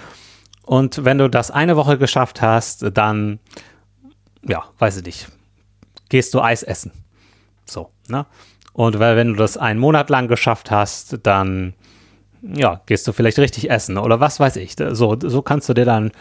Und 0.63 1.03
wenn 1.05 1.17
du 1.17 1.29
das 1.29 1.51
eine 1.51 1.75
Woche 1.75 1.98
geschafft 1.98 2.41
hast, 2.41 2.86
dann, 2.93 3.39
ja, 4.48 4.63
weiß 4.79 4.98
ich 4.98 5.05
nicht, 5.05 5.27
gehst 6.13 6.36
du 6.36 6.41
Eis 6.41 6.62
essen. 6.62 6.91
So, 7.65 7.89
ne? 8.08 8.27
Und 8.72 9.00
weil, 9.00 9.15
wenn 9.15 9.29
du 9.29 9.34
das 9.34 9.58
einen 9.58 9.79
Monat 9.79 10.12
lang 10.12 10.27
geschafft 10.27 10.70
hast, 10.70 11.17
dann, 11.24 11.74
ja, 12.43 12.82
gehst 12.86 13.08
du 13.08 13.13
vielleicht 13.13 13.39
richtig 13.39 13.72
essen 13.72 13.98
oder 13.98 14.20
was 14.20 14.39
weiß 14.39 14.58
ich. 14.58 14.75
So, 14.77 15.17
so 15.20 15.41
kannst 15.41 15.70
du 15.70 15.74
dir 15.74 15.86
dann 15.86 16.12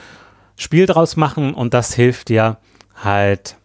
Spiel 0.56 0.86
draus 0.86 1.16
machen 1.16 1.52
und 1.52 1.74
das 1.74 1.92
hilft 1.92 2.30
dir 2.30 2.56
halt 2.94 3.58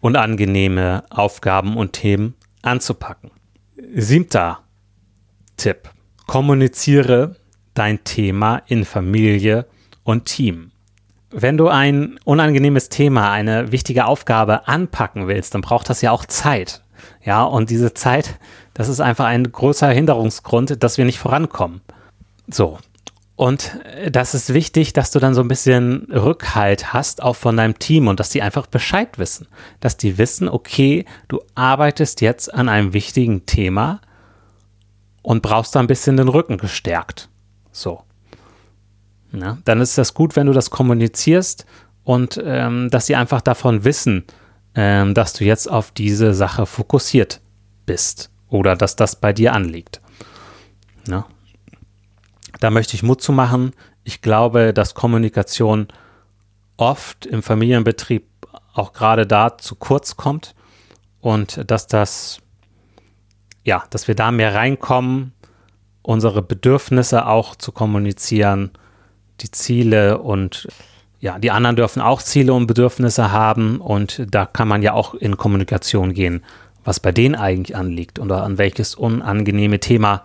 unangenehme 0.00 1.04
Aufgaben 1.10 1.76
und 1.76 1.92
Themen 1.92 2.34
anzupacken. 2.62 3.30
Siebter 3.94 4.58
Tipp. 5.56 5.88
Kommuniziere 6.26 7.36
dein 7.74 8.02
Thema 8.02 8.60
in 8.66 8.84
Familie 8.84 9.66
und 10.02 10.24
Team. 10.24 10.72
Wenn 11.36 11.56
du 11.56 11.66
ein 11.66 12.20
unangenehmes 12.24 12.90
Thema, 12.90 13.32
eine 13.32 13.72
wichtige 13.72 14.06
Aufgabe 14.06 14.68
anpacken 14.68 15.26
willst, 15.26 15.52
dann 15.54 15.62
braucht 15.62 15.90
das 15.90 16.00
ja 16.00 16.12
auch 16.12 16.24
Zeit. 16.26 16.82
Ja, 17.24 17.42
und 17.42 17.70
diese 17.70 17.92
Zeit, 17.92 18.38
das 18.72 18.88
ist 18.88 19.00
einfach 19.00 19.24
ein 19.24 19.50
großer 19.50 19.90
Hinderungsgrund, 19.90 20.80
dass 20.84 20.96
wir 20.96 21.04
nicht 21.04 21.18
vorankommen. 21.18 21.80
So. 22.46 22.78
Und 23.34 23.80
das 24.08 24.34
ist 24.34 24.54
wichtig, 24.54 24.92
dass 24.92 25.10
du 25.10 25.18
dann 25.18 25.34
so 25.34 25.40
ein 25.40 25.48
bisschen 25.48 26.06
Rückhalt 26.12 26.92
hast, 26.92 27.20
auch 27.20 27.34
von 27.34 27.56
deinem 27.56 27.80
Team 27.80 28.06
und 28.06 28.20
dass 28.20 28.30
die 28.30 28.42
einfach 28.42 28.66
Bescheid 28.66 29.18
wissen. 29.18 29.48
Dass 29.80 29.96
die 29.96 30.18
wissen, 30.18 30.48
okay, 30.48 31.04
du 31.26 31.40
arbeitest 31.56 32.20
jetzt 32.20 32.54
an 32.54 32.68
einem 32.68 32.92
wichtigen 32.92 33.44
Thema 33.44 34.00
und 35.22 35.42
brauchst 35.42 35.74
da 35.74 35.80
ein 35.80 35.88
bisschen 35.88 36.16
den 36.16 36.28
Rücken 36.28 36.58
gestärkt. 36.58 37.28
So. 37.72 38.02
Na, 39.34 39.58
dann 39.64 39.80
ist 39.80 39.98
das 39.98 40.14
gut, 40.14 40.36
wenn 40.36 40.46
du 40.46 40.52
das 40.52 40.70
kommunizierst 40.70 41.66
und 42.04 42.40
ähm, 42.44 42.88
dass 42.90 43.06
sie 43.06 43.16
einfach 43.16 43.40
davon 43.40 43.82
wissen, 43.82 44.24
ähm, 44.76 45.12
dass 45.12 45.32
du 45.32 45.44
jetzt 45.44 45.68
auf 45.68 45.90
diese 45.90 46.34
Sache 46.34 46.66
fokussiert 46.66 47.40
bist 47.84 48.30
oder 48.48 48.76
dass 48.76 48.94
das 48.94 49.16
bei 49.16 49.32
dir 49.32 49.52
anliegt. 49.52 50.00
Na? 51.08 51.26
Da 52.60 52.70
möchte 52.70 52.94
ich 52.94 53.02
Mut 53.02 53.20
zu 53.20 53.32
machen. 53.32 53.72
Ich 54.04 54.22
glaube, 54.22 54.72
dass 54.72 54.94
Kommunikation 54.94 55.88
oft 56.76 57.26
im 57.26 57.42
Familienbetrieb 57.42 58.24
auch 58.72 58.92
gerade 58.92 59.26
da 59.26 59.58
zu 59.58 59.74
kurz 59.74 60.16
kommt 60.16 60.54
und 61.20 61.68
dass 61.68 61.88
das 61.88 62.38
ja, 63.64 63.84
dass 63.90 64.06
wir 64.06 64.14
da 64.14 64.30
mehr 64.30 64.54
reinkommen, 64.54 65.32
unsere 66.02 66.42
Bedürfnisse 66.42 67.26
auch 67.26 67.56
zu 67.56 67.72
kommunizieren, 67.72 68.70
die 69.40 69.50
Ziele 69.50 70.18
und 70.18 70.68
ja, 71.20 71.38
die 71.38 71.50
anderen 71.50 71.76
dürfen 71.76 72.02
auch 72.02 72.20
Ziele 72.22 72.52
und 72.52 72.66
Bedürfnisse 72.66 73.32
haben 73.32 73.80
und 73.80 74.26
da 74.30 74.44
kann 74.46 74.68
man 74.68 74.82
ja 74.82 74.92
auch 74.92 75.14
in 75.14 75.36
Kommunikation 75.36 76.12
gehen, 76.12 76.44
was 76.84 77.00
bei 77.00 77.12
denen 77.12 77.34
eigentlich 77.34 77.76
anliegt 77.76 78.18
oder 78.18 78.42
an 78.42 78.58
welches 78.58 78.94
unangenehme 78.94 79.80
Thema 79.80 80.22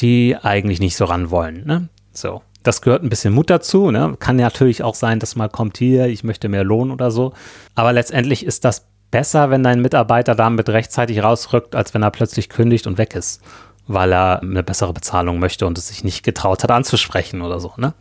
die 0.00 0.36
eigentlich 0.40 0.80
nicht 0.80 0.96
so 0.96 1.04
ran 1.06 1.30
wollen. 1.30 1.66
Ne? 1.66 1.88
So, 2.12 2.42
das 2.62 2.82
gehört 2.82 3.02
ein 3.02 3.08
bisschen 3.08 3.34
Mut 3.34 3.50
dazu. 3.50 3.90
Ne? 3.90 4.16
Kann 4.18 4.36
natürlich 4.36 4.82
auch 4.82 4.94
sein, 4.94 5.18
dass 5.18 5.36
mal 5.36 5.48
kommt 5.48 5.78
hier, 5.78 6.06
ich 6.06 6.24
möchte 6.24 6.48
mehr 6.48 6.64
Lohn 6.64 6.90
oder 6.90 7.10
so. 7.10 7.32
Aber 7.74 7.92
letztendlich 7.92 8.44
ist 8.44 8.64
das 8.64 8.86
besser, 9.10 9.50
wenn 9.50 9.62
dein 9.62 9.80
Mitarbeiter 9.80 10.34
damit 10.34 10.68
rechtzeitig 10.68 11.22
rausrückt, 11.22 11.74
als 11.74 11.94
wenn 11.94 12.02
er 12.02 12.10
plötzlich 12.10 12.48
kündigt 12.48 12.86
und 12.86 12.98
weg 12.98 13.14
ist, 13.14 13.42
weil 13.88 14.12
er 14.12 14.42
eine 14.42 14.62
bessere 14.62 14.92
Bezahlung 14.92 15.38
möchte 15.38 15.66
und 15.66 15.76
es 15.78 15.88
sich 15.88 16.04
nicht 16.04 16.22
getraut 16.22 16.62
hat 16.62 16.70
anzusprechen 16.70 17.42
oder 17.42 17.58
so. 17.58 17.72
Ne? 17.76 17.94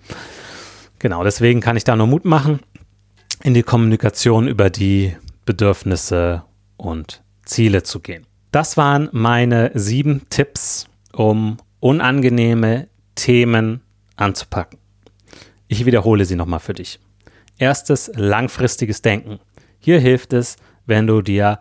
Genau, 1.00 1.24
deswegen 1.24 1.62
kann 1.62 1.78
ich 1.78 1.84
da 1.84 1.96
nur 1.96 2.08
Mut 2.08 2.26
machen 2.26 2.60
in 3.44 3.54
die 3.54 3.64
Kommunikation 3.64 4.48
über 4.48 4.70
die 4.70 5.16
Bedürfnisse 5.46 6.44
und 6.76 7.24
Ziele 7.46 7.84
zu 7.84 8.00
gehen. 8.00 8.26
Das 8.52 8.78
waren 8.78 9.10
meine 9.12 9.72
sieben 9.74 10.28
Tipps, 10.30 10.88
um 11.14 11.58
unangenehme 11.80 12.88
Themen 13.16 13.82
anzupacken. 14.16 14.80
Ich 15.68 15.86
wiederhole 15.86 16.26
sie 16.26 16.36
nochmal 16.36 16.60
für 16.60 16.74
dich. 16.74 17.00
Erstes, 17.58 18.12
langfristiges 18.16 19.02
Denken. 19.02 19.40
Hier 19.80 20.00
hilft 20.00 20.34
es, 20.34 20.58
wenn 20.86 21.08
du 21.08 21.22
dir 21.22 21.60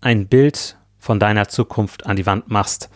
ein 0.00 0.26
Bild 0.26 0.76
von 1.02 1.18
deiner 1.18 1.48
Zukunft 1.48 2.06
an 2.06 2.14
die 2.14 2.26
Wand 2.26 2.48
machst, 2.48 2.88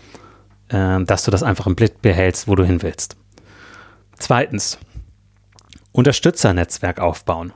äh, 0.69 1.03
dass 1.03 1.25
du 1.25 1.33
das 1.33 1.43
einfach 1.43 1.67
im 1.67 1.75
Blick 1.75 2.01
behältst, 2.03 2.47
wo 2.47 2.55
du 2.55 2.65
hin 2.65 2.81
willst. 2.81 3.17
Zweitens, 4.17 4.79
Unterstützernetzwerk 5.91 7.01
aufbauen. 7.01 7.53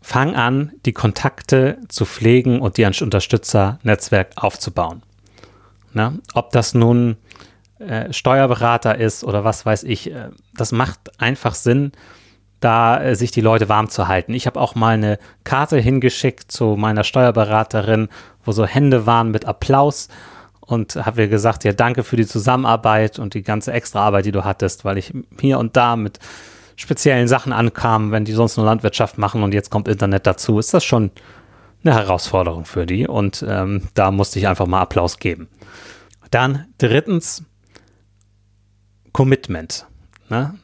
Fang 0.00 0.36
an, 0.36 0.70
die 0.86 0.92
Kontakte 0.92 1.78
zu 1.88 2.04
pflegen 2.04 2.60
und 2.60 2.76
dir 2.76 2.86
ein 2.86 2.94
Unterstützernetzwerk 2.98 4.30
aufzubauen. 4.36 5.02
Na, 5.92 6.14
ob 6.32 6.52
das 6.52 6.74
nun 6.74 7.16
äh, 7.80 8.12
Steuerberater 8.12 8.98
ist 8.98 9.24
oder 9.24 9.42
was 9.42 9.66
weiß 9.66 9.82
ich, 9.82 10.12
äh, 10.12 10.28
das 10.54 10.70
macht 10.70 11.20
einfach 11.20 11.56
Sinn, 11.56 11.90
da 12.60 13.02
äh, 13.02 13.14
sich 13.14 13.30
die 13.30 13.40
Leute 13.40 13.68
warm 13.68 13.88
zu 13.88 14.08
halten. 14.08 14.34
Ich 14.34 14.46
habe 14.46 14.60
auch 14.60 14.74
mal 14.74 14.94
eine 14.94 15.18
Karte 15.44 15.78
hingeschickt 15.78 16.50
zu 16.50 16.76
meiner 16.76 17.04
Steuerberaterin, 17.04 18.08
wo 18.44 18.52
so 18.52 18.66
Hände 18.66 19.06
waren 19.06 19.30
mit 19.30 19.44
Applaus 19.44 20.08
und 20.60 20.96
habe 20.96 21.22
ihr 21.22 21.28
gesagt, 21.28 21.64
ja, 21.64 21.72
danke 21.72 22.04
für 22.04 22.16
die 22.16 22.26
Zusammenarbeit 22.26 23.18
und 23.18 23.34
die 23.34 23.42
ganze 23.42 23.72
Extraarbeit, 23.72 24.26
die 24.26 24.32
du 24.32 24.44
hattest, 24.44 24.84
weil 24.84 24.98
ich 24.98 25.12
hier 25.40 25.58
und 25.58 25.76
da 25.76 25.96
mit 25.96 26.18
speziellen 26.76 27.26
Sachen 27.26 27.52
ankam, 27.52 28.12
wenn 28.12 28.24
die 28.24 28.32
sonst 28.32 28.56
nur 28.56 28.66
Landwirtschaft 28.66 29.18
machen 29.18 29.42
und 29.42 29.54
jetzt 29.54 29.70
kommt 29.70 29.88
Internet 29.88 30.26
dazu, 30.26 30.58
ist 30.58 30.74
das 30.74 30.84
schon 30.84 31.10
eine 31.84 31.94
Herausforderung 31.94 32.64
für 32.64 32.86
die 32.86 33.06
und 33.06 33.44
ähm, 33.48 33.88
da 33.94 34.10
musste 34.10 34.38
ich 34.38 34.46
einfach 34.46 34.66
mal 34.66 34.82
Applaus 34.82 35.18
geben. 35.18 35.48
Dann 36.30 36.66
drittens 36.78 37.44
Commitment. 39.12 39.86
Ne? 40.28 40.54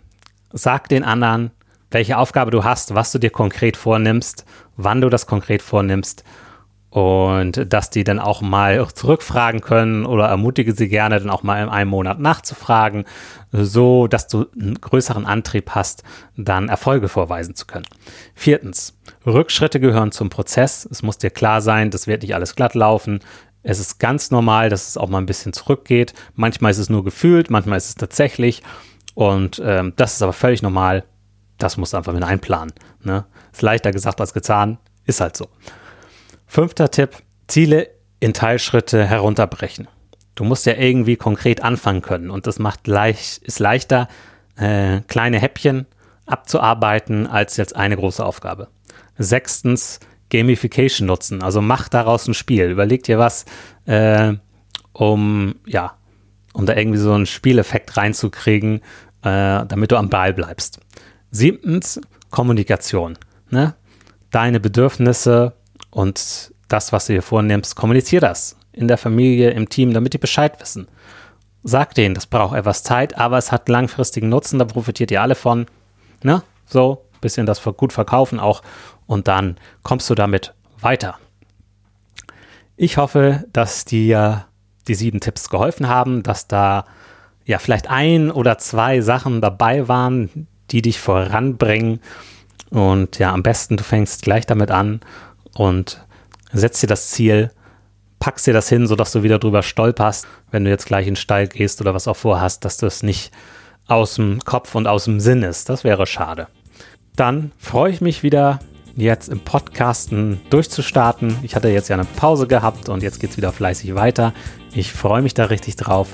Sag 0.52 0.88
den 0.88 1.02
anderen, 1.02 1.50
welche 1.94 2.18
Aufgabe 2.18 2.50
du 2.50 2.64
hast, 2.64 2.94
was 2.94 3.12
du 3.12 3.18
dir 3.18 3.30
konkret 3.30 3.76
vornimmst, 3.76 4.44
wann 4.76 5.00
du 5.00 5.08
das 5.08 5.26
konkret 5.26 5.62
vornimmst 5.62 6.24
und 6.90 7.72
dass 7.72 7.90
die 7.90 8.04
dann 8.04 8.20
auch 8.20 8.40
mal 8.40 8.86
zurückfragen 8.94 9.60
können 9.60 10.06
oder 10.06 10.26
ermutige 10.26 10.74
sie 10.74 10.88
gerne 10.88 11.18
dann 11.18 11.28
auch 11.28 11.42
mal 11.42 11.60
in 11.60 11.68
einem 11.68 11.90
Monat 11.90 12.20
nachzufragen, 12.20 13.04
so 13.50 14.06
dass 14.06 14.28
du 14.28 14.46
einen 14.60 14.80
größeren 14.80 15.26
Antrieb 15.26 15.70
hast, 15.70 16.04
dann 16.36 16.68
Erfolge 16.68 17.08
vorweisen 17.08 17.56
zu 17.56 17.66
können. 17.66 17.86
Viertens, 18.36 18.96
Rückschritte 19.26 19.80
gehören 19.80 20.12
zum 20.12 20.30
Prozess. 20.30 20.86
Es 20.88 21.02
muss 21.02 21.18
dir 21.18 21.30
klar 21.30 21.62
sein, 21.62 21.90
das 21.90 22.06
wird 22.06 22.22
nicht 22.22 22.36
alles 22.36 22.54
glatt 22.54 22.74
laufen. 22.74 23.18
Es 23.64 23.80
ist 23.80 23.98
ganz 23.98 24.30
normal, 24.30 24.68
dass 24.68 24.86
es 24.86 24.96
auch 24.96 25.08
mal 25.08 25.18
ein 25.18 25.26
bisschen 25.26 25.52
zurückgeht. 25.52 26.14
Manchmal 26.34 26.70
ist 26.70 26.78
es 26.78 26.90
nur 26.90 27.02
gefühlt, 27.02 27.50
manchmal 27.50 27.78
ist 27.78 27.88
es 27.88 27.94
tatsächlich. 27.96 28.62
Und 29.14 29.60
ähm, 29.64 29.94
das 29.96 30.14
ist 30.14 30.22
aber 30.22 30.32
völlig 30.32 30.62
normal. 30.62 31.02
Das 31.58 31.76
musst 31.76 31.92
du 31.92 31.96
einfach 31.96 32.12
mit 32.12 32.22
einplanen. 32.22 32.72
Ne? 33.02 33.24
Ist 33.52 33.62
leichter 33.62 33.92
gesagt 33.92 34.20
als 34.20 34.34
getan. 34.34 34.78
Ist 35.04 35.20
halt 35.20 35.36
so. 35.36 35.48
Fünfter 36.46 36.90
Tipp, 36.90 37.10
Ziele 37.46 37.88
in 38.20 38.32
Teilschritte 38.32 39.06
herunterbrechen. 39.06 39.88
Du 40.34 40.44
musst 40.44 40.66
ja 40.66 40.74
irgendwie 40.74 41.16
konkret 41.16 41.62
anfangen 41.62 42.02
können 42.02 42.30
und 42.30 42.46
das 42.46 42.58
macht 42.58 42.86
leicht, 42.86 43.38
ist 43.38 43.60
leichter, 43.60 44.08
äh, 44.56 45.00
kleine 45.06 45.38
Häppchen 45.38 45.86
abzuarbeiten 46.26 47.26
als 47.26 47.56
jetzt 47.56 47.76
eine 47.76 47.96
große 47.96 48.24
Aufgabe. 48.24 48.68
Sechstens, 49.16 50.00
Gamification 50.30 51.06
nutzen. 51.06 51.42
Also 51.42 51.60
mach 51.60 51.88
daraus 51.88 52.26
ein 52.26 52.34
Spiel. 52.34 52.70
Überleg 52.70 53.04
dir 53.04 53.18
was, 53.18 53.44
äh, 53.84 54.34
um, 54.92 55.56
ja, 55.66 55.96
um 56.52 56.66
da 56.66 56.74
irgendwie 56.74 56.98
so 56.98 57.12
einen 57.12 57.26
Spieleffekt 57.26 57.96
reinzukriegen, 57.96 58.80
äh, 59.22 59.66
damit 59.66 59.92
du 59.92 59.96
am 59.96 60.08
Ball 60.08 60.32
bleibst. 60.32 60.80
Siebtens, 61.34 62.00
Kommunikation. 62.30 63.18
Ne? 63.50 63.74
Deine 64.30 64.60
Bedürfnisse 64.60 65.54
und 65.90 66.54
das, 66.68 66.92
was 66.92 67.06
du 67.06 67.14
dir 67.14 67.22
vornimmst, 67.22 67.74
kommunizier 67.74 68.20
das 68.20 68.56
in 68.70 68.86
der 68.86 68.98
Familie, 68.98 69.50
im 69.50 69.68
Team, 69.68 69.92
damit 69.92 70.14
die 70.14 70.18
Bescheid 70.18 70.60
wissen. 70.60 70.86
Sag 71.64 71.96
denen, 71.96 72.14
das 72.14 72.26
braucht 72.26 72.56
etwas 72.56 72.84
Zeit, 72.84 73.18
aber 73.18 73.36
es 73.36 73.50
hat 73.50 73.68
langfristigen 73.68 74.28
Nutzen, 74.28 74.60
da 74.60 74.64
profitiert 74.64 75.10
ihr 75.10 75.22
alle 75.22 75.34
von. 75.34 75.66
Ne? 76.22 76.44
So, 76.66 77.04
bisschen 77.20 77.46
das 77.46 77.60
gut 77.64 77.92
verkaufen 77.92 78.38
auch 78.38 78.62
und 79.06 79.26
dann 79.26 79.56
kommst 79.82 80.08
du 80.10 80.14
damit 80.14 80.54
weiter. 80.78 81.18
Ich 82.76 82.96
hoffe, 82.96 83.42
dass 83.52 83.84
dir 83.84 84.46
die 84.86 84.94
sieben 84.94 85.18
Tipps 85.18 85.50
geholfen 85.50 85.88
haben, 85.88 86.22
dass 86.22 86.46
da 86.46 86.84
ja 87.44 87.58
vielleicht 87.58 87.90
ein 87.90 88.30
oder 88.30 88.56
zwei 88.58 89.00
Sachen 89.00 89.40
dabei 89.40 89.88
waren, 89.88 90.46
die 90.70 90.82
dich 90.82 91.00
voranbringen. 91.00 92.00
Und 92.70 93.18
ja, 93.18 93.32
am 93.32 93.42
besten 93.42 93.76
du 93.76 93.84
fängst 93.84 94.22
gleich 94.22 94.46
damit 94.46 94.70
an 94.70 95.00
und 95.54 96.04
setzt 96.52 96.82
dir 96.82 96.86
das 96.86 97.10
Ziel, 97.10 97.50
packst 98.18 98.46
dir 98.46 98.54
das 98.54 98.68
hin, 98.68 98.86
sodass 98.86 99.12
du 99.12 99.22
wieder 99.22 99.38
drüber 99.38 99.62
stolperst, 99.62 100.26
wenn 100.50 100.64
du 100.64 100.70
jetzt 100.70 100.86
gleich 100.86 101.06
in 101.06 101.12
den 101.12 101.20
Stall 101.20 101.46
gehst 101.46 101.80
oder 101.80 101.94
was 101.94 102.08
auch 102.08 102.16
vorhast, 102.16 102.64
dass 102.64 102.76
das 102.76 103.02
nicht 103.02 103.32
aus 103.86 104.14
dem 104.14 104.40
Kopf 104.44 104.74
und 104.74 104.86
aus 104.86 105.04
dem 105.04 105.20
Sinn 105.20 105.42
ist. 105.42 105.68
Das 105.68 105.84
wäre 105.84 106.06
schade. 106.06 106.48
Dann 107.16 107.52
freue 107.58 107.92
ich 107.92 108.00
mich 108.00 108.22
wieder, 108.22 108.58
jetzt 108.96 109.28
im 109.28 109.40
Podcasten 109.40 110.40
durchzustarten. 110.50 111.36
Ich 111.42 111.54
hatte 111.54 111.68
jetzt 111.68 111.88
ja 111.88 111.96
eine 111.96 112.04
Pause 112.04 112.46
gehabt 112.46 112.88
und 112.88 113.02
jetzt 113.02 113.20
geht 113.20 113.30
es 113.30 113.36
wieder 113.36 113.52
fleißig 113.52 113.94
weiter. 113.94 114.32
Ich 114.72 114.92
freue 114.92 115.22
mich 115.22 115.34
da 115.34 115.44
richtig 115.44 115.76
drauf. 115.76 116.08